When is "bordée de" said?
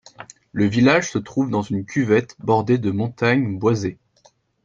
2.39-2.89